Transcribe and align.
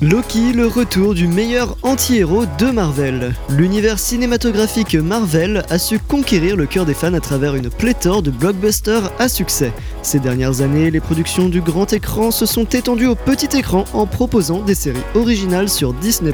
Loki, 0.00 0.52
le 0.52 0.68
retour 0.68 1.12
du 1.12 1.26
meilleur 1.26 1.76
anti-héros 1.82 2.44
de 2.60 2.70
Marvel. 2.70 3.34
L'univers 3.50 3.98
cinématographique 3.98 4.94
Marvel 4.94 5.64
a 5.70 5.78
su 5.78 5.98
conquérir 5.98 6.54
le 6.54 6.66
cœur 6.66 6.86
des 6.86 6.94
fans 6.94 7.14
à 7.14 7.20
travers 7.20 7.56
une 7.56 7.68
pléthore 7.68 8.22
de 8.22 8.30
blockbusters 8.30 9.10
à 9.18 9.28
succès. 9.28 9.72
Ces 10.02 10.20
dernières 10.20 10.60
années, 10.60 10.92
les 10.92 11.00
productions 11.00 11.48
du 11.48 11.60
grand 11.60 11.92
écran 11.92 12.30
se 12.30 12.46
sont 12.46 12.64
étendues 12.66 13.08
au 13.08 13.16
petit 13.16 13.58
écran 13.58 13.86
en 13.92 14.06
proposant 14.06 14.60
des 14.60 14.76
séries 14.76 15.02
originales 15.16 15.68
sur 15.68 15.92
Disney+. 15.94 16.32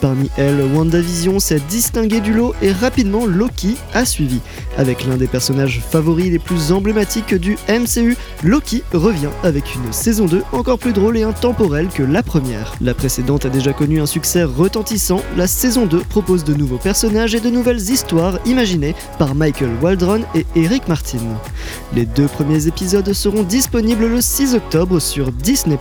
Parmi 0.00 0.30
elles, 0.36 0.64
WandaVision 0.72 1.40
s'est 1.40 1.62
distingué 1.68 2.20
du 2.20 2.32
lot 2.32 2.54
et 2.62 2.70
rapidement 2.70 3.26
Loki 3.26 3.76
a 3.92 4.04
suivi. 4.04 4.38
Avec 4.76 5.04
l'un 5.04 5.16
des 5.16 5.26
personnages 5.26 5.80
favoris 5.80 6.30
les 6.30 6.38
plus 6.38 6.70
emblématiques 6.70 7.34
du 7.34 7.58
MCU, 7.68 8.16
Loki 8.44 8.84
revient 8.92 9.30
avec 9.42 9.74
une 9.74 9.92
saison 9.92 10.26
2 10.26 10.44
encore 10.52 10.78
plus 10.78 10.92
drôle 10.92 11.16
et 11.16 11.24
intemporelle 11.24 11.88
que 11.88 12.04
la 12.04 12.22
première. 12.22 12.67
La 12.80 12.94
précédente 12.94 13.46
a 13.46 13.48
déjà 13.48 13.72
connu 13.72 14.00
un 14.00 14.06
succès 14.06 14.44
retentissant, 14.44 15.20
la 15.36 15.46
saison 15.46 15.86
2 15.86 16.00
propose 16.00 16.44
de 16.44 16.54
nouveaux 16.54 16.78
personnages 16.78 17.34
et 17.34 17.40
de 17.40 17.50
nouvelles 17.50 17.90
histoires 17.90 18.38
imaginées 18.46 18.94
par 19.18 19.34
Michael 19.34 19.70
Waldron 19.82 20.22
et 20.34 20.46
Eric 20.54 20.88
Martin. 20.88 21.18
Les 21.94 22.06
deux 22.06 22.26
premiers 22.26 22.66
épisodes 22.66 23.12
seront 23.12 23.42
disponibles 23.42 24.06
le 24.06 24.20
6 24.20 24.54
octobre 24.54 25.00
sur 25.00 25.32
Disney+. 25.32 25.78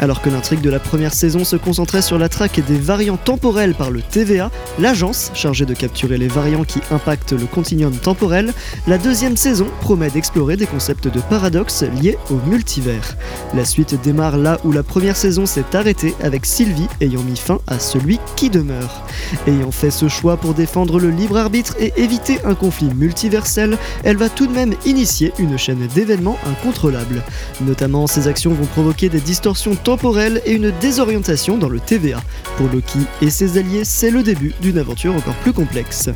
Alors 0.00 0.20
que 0.20 0.30
l'intrigue 0.30 0.60
de 0.60 0.70
la 0.70 0.80
première 0.80 1.14
saison 1.14 1.44
se 1.44 1.56
concentrait 1.56 2.02
sur 2.02 2.18
la 2.18 2.28
traque 2.28 2.60
des 2.66 2.78
variants 2.78 3.16
temporels 3.16 3.74
par 3.74 3.90
le 3.90 4.02
TVA, 4.02 4.50
l'agence 4.78 5.30
chargée 5.34 5.66
de 5.66 5.74
capturer 5.74 6.18
les 6.18 6.28
variants 6.28 6.64
qui 6.64 6.80
impactent 6.90 7.32
le 7.32 7.46
continuum 7.46 7.94
temporel, 7.96 8.52
la 8.86 8.98
deuxième 8.98 9.36
saison 9.36 9.66
promet 9.80 10.10
d'explorer 10.10 10.56
des 10.56 10.66
concepts 10.66 11.08
de 11.08 11.20
paradoxes 11.20 11.84
liés 12.00 12.18
au 12.30 12.34
multivers. 12.48 13.16
La 13.54 13.64
suite 13.64 14.00
démarre 14.02 14.36
là 14.36 14.58
où 14.64 14.72
la 14.72 14.82
première 14.82 15.16
saison 15.16 15.46
s'est 15.46 15.64
arrêtée 15.74 16.14
avec 16.24 16.46
Sylvie 16.46 16.88
ayant 17.00 17.22
mis 17.22 17.36
fin 17.36 17.60
à 17.68 17.78
celui 17.78 18.18
qui 18.34 18.50
demeure. 18.50 19.06
Ayant 19.46 19.70
fait 19.70 19.90
ce 19.90 20.08
choix 20.08 20.36
pour 20.36 20.54
défendre 20.54 20.98
le 20.98 21.10
libre 21.10 21.36
arbitre 21.36 21.76
et 21.78 21.92
éviter 21.96 22.38
un 22.44 22.54
conflit 22.54 22.88
multiversel, 22.94 23.78
elle 24.02 24.16
va 24.16 24.28
tout 24.28 24.46
de 24.46 24.52
même 24.52 24.74
initier 24.84 25.32
une 25.38 25.56
chaîne 25.56 25.86
d'événements 25.94 26.38
incontrôlables. 26.46 27.22
Notamment, 27.60 28.06
ces 28.06 28.26
actions 28.26 28.52
vont 28.52 28.66
provoquer 28.66 29.08
des 29.08 29.20
distorsions 29.20 29.76
temporelles 29.76 30.40
et 30.46 30.52
une 30.52 30.72
désorientation 30.80 31.58
dans 31.58 31.68
le 31.68 31.80
TVA. 31.80 32.22
Pour 32.56 32.68
Loki 32.68 33.00
et 33.20 33.30
ses 33.30 33.58
alliés, 33.58 33.84
c'est 33.84 34.10
le 34.10 34.22
début 34.22 34.54
d'une 34.60 34.78
aventure 34.78 35.14
encore 35.14 35.34
plus 35.36 35.52
complexe. 35.52 36.08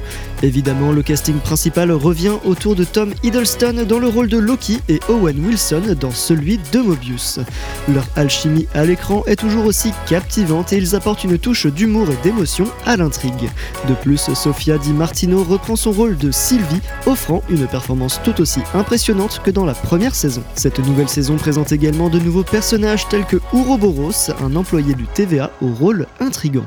Évidemment, 0.42 0.92
le 0.92 1.02
casting 1.02 1.36
principal 1.36 1.92
revient 1.92 2.34
autour 2.44 2.74
de 2.74 2.84
Tom 2.84 3.12
Hiddleston 3.22 3.84
dans 3.86 3.98
le 3.98 4.08
rôle 4.08 4.28
de 4.28 4.38
Loki 4.38 4.80
et 4.88 5.00
Owen 5.08 5.44
Wilson 5.44 5.82
dans 6.00 6.10
celui 6.10 6.58
de 6.72 6.80
Mobius. 6.80 7.40
Leur 7.92 8.06
alchimie 8.16 8.66
à 8.74 8.84
l'écran 8.84 9.22
est 9.26 9.36
toujours 9.36 9.66
aussi 9.66 9.92
captivante 10.06 10.72
et 10.72 10.76
ils 10.76 10.94
apportent 10.94 11.24
une 11.24 11.38
touche 11.38 11.66
d'humour 11.66 12.08
et 12.10 12.22
d'émotion 12.22 12.66
à 12.86 12.96
l'intrigue. 12.96 13.50
De 13.88 13.94
plus, 13.94 14.32
Sofia 14.34 14.78
Di 14.78 14.92
Martino 14.92 15.44
reprend 15.44 15.76
son 15.76 15.92
rôle 15.92 16.16
de 16.16 16.30
Sylvie, 16.30 16.80
offrant 17.06 17.42
une 17.48 17.66
performance 17.66 18.20
tout 18.24 18.40
aussi 18.40 18.60
impressionnante 18.74 19.40
que 19.42 19.50
dans 19.50 19.64
la 19.64 19.74
première 19.74 20.14
saison. 20.14 20.42
Cette 20.54 20.78
nouvelle 20.78 21.08
saison 21.08 21.36
présente 21.36 21.72
également 21.72 22.08
de 22.08 22.18
nouveaux 22.18 22.44
personnages 22.44 23.08
tels 23.08 23.26
que 23.26 23.38
Ouroboros, 23.52 24.30
un 24.42 24.56
employé 24.56 24.94
du 24.94 25.06
TVA 25.06 25.50
au 25.62 25.68
rôle 25.68 26.06
intrigant. 26.20 26.66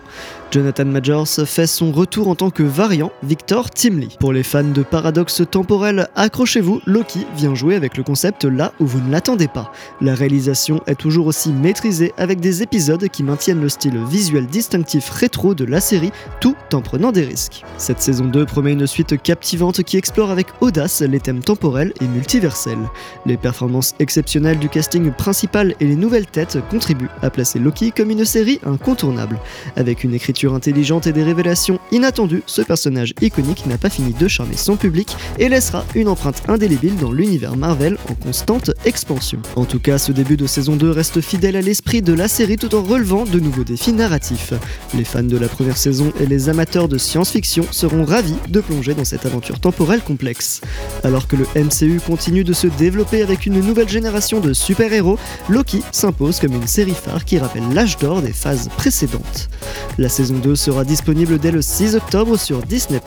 Jonathan 0.52 0.84
Majors 0.84 1.30
fait 1.46 1.66
son 1.66 1.94
retour 1.94 2.28
en 2.28 2.36
tant 2.36 2.50
que 2.50 2.62
variant 2.62 3.14
Victor 3.24 3.70
Timley. 3.70 4.10
Pour 4.20 4.34
les 4.34 4.44
fans 4.44 4.66
de 4.66 4.84
paradoxes 4.84 5.44
temporels, 5.50 6.10
accrochez-vous, 6.16 6.82
Loki 6.86 7.26
vient 7.38 7.56
jouer 7.56 7.76
avec 7.76 7.96
le 7.96 8.04
concept 8.04 8.44
là 8.44 8.74
où 8.82 8.86
vous 8.86 9.00
ne 9.00 9.10
l'attendez 9.10 9.48
pas. 9.48 9.72
La 10.02 10.14
réalisation 10.14 10.82
est 10.88 11.00
toujours 11.00 11.28
aussi 11.28 11.54
maîtrisée 11.54 12.12
avec 12.18 12.42
des 12.42 12.64
épisodes 12.64 13.08
qui 13.12 13.24
maintiennent 13.24 13.62
le 13.62 13.70
style 13.70 13.98
visuel 14.10 14.48
distinctif 14.48 15.10
rétro 15.10 15.54
de 15.54 15.66
la 15.66 15.82
série 15.82 16.12
tout 16.40 16.56
en 16.74 16.82
prenant 16.82 17.12
des 17.12 17.24
risques. 17.24 17.64
Cette 17.78 18.02
saison 18.02 18.26
2 18.26 18.46
promet 18.46 18.74
une 18.74 18.88
suite 18.88 19.22
captivante 19.22 19.84
qui 19.84 19.98
explore 19.98 20.32
avec 20.32 20.48
audace 20.62 21.02
les 21.02 21.20
thèmes 21.20 21.44
temporels 21.44 21.94
et 22.02 22.08
multiversels. 22.08 22.90
Les 23.26 23.38
performances 23.38 23.96
exceptionnelles 24.00 24.60
du 24.60 24.70
casting 24.70 25.12
principal 25.12 25.76
et 25.80 25.86
les 25.86 25.96
nouvelles 25.96 26.28
têtes 26.28 26.58
contribuent 26.70 27.10
à 27.22 27.30
placer 27.30 27.60
Loki 27.60 27.92
comme 27.92 28.12
une 28.12 28.26
série 28.26 28.60
incontournable. 28.66 29.40
Avec 29.76 30.04
une 30.04 30.14
écriture 30.14 30.54
intelligente 30.54 31.08
et 31.08 31.14
des 31.14 31.24
révélations 31.24 31.80
inattendues, 31.92 32.44
ce 32.46 32.62
personnage 32.62 33.14
iconique 33.22 33.66
n'a 33.66 33.78
pas 33.78 33.90
fini 33.90 34.14
de 34.14 34.28
charmer 34.28 34.58
son 34.58 34.76
public 34.76 35.16
et 35.40 35.50
laissera 35.50 35.86
une 35.96 36.08
empreinte 36.08 36.44
indélébile 36.48 36.96
dans 36.98 37.12
l'univers 37.12 37.56
Marvel 37.56 37.98
en 38.10 38.16
constante 38.16 38.72
expansion. 38.86 39.40
En 39.56 39.66
tout 39.66 39.80
cas, 39.80 39.98
ce 39.98 40.12
début 40.12 40.38
de 40.38 40.48
saison 40.48 40.76
2 40.76 40.92
reste 40.92 41.22
fidèle 41.22 41.56
à 41.56 41.62
l'esprit 41.62 42.02
de 42.02 42.14
la 42.14 42.28
série 42.28 42.58
tout 42.58 42.74
en 42.76 42.82
de 43.02 43.40
nouveaux 43.40 43.64
défis 43.64 43.94
narratifs. 43.94 44.54
Les 44.94 45.04
fans 45.04 45.24
de 45.24 45.38
la 45.38 45.48
première 45.48 45.76
saison 45.76 46.14
et 46.20 46.28
les 46.28 46.50
amateurs 46.50 46.88
de 46.88 47.00
science-fiction 47.00 47.66
seront 47.72 48.06
ravis 48.06 48.36
de 48.50 48.62
plonger 48.62 48.94
dans 48.94 49.06
cette 49.06 49.26
aventure 49.26 49.60
temporelle 49.60 50.02
complexe. 50.02 50.62
Alors 51.04 51.28
que 51.28 51.36
le 51.36 51.48
MCU 51.56 52.00
continue 52.00 52.44
de 52.44 52.54
se 52.54 52.68
développer 52.68 53.24
avec 53.24 53.48
une 53.48 53.60
nouvelle 53.60 53.90
génération 53.90 54.40
de 54.40 54.54
super-héros, 54.54 55.18
Loki 55.50 55.82
s'impose 55.92 56.40
comme 56.40 56.54
une 56.54 56.68
série 56.68 56.94
phare 56.94 57.26
qui 57.26 57.40
rappelle 57.40 57.74
l'âge 57.74 57.98
d'or 57.98 58.22
des 58.22 58.34
phases 58.34 58.70
précédentes. 58.78 59.50
La 59.98 60.08
saison 60.08 60.36
2 60.36 60.56
sera 60.56 60.86
disponible 60.86 61.40
dès 61.40 61.52
le 61.52 61.64
6 61.64 61.96
octobre 61.96 62.38
sur 62.38 62.62
Disney+. 62.62 63.02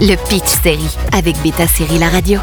Le 0.00 0.14
Pitch 0.30 0.62
Série 0.62 0.96
avec 1.12 1.36
Beta 1.42 1.68
Série 1.68 1.98
La 1.98 2.08
Radio. 2.08 2.40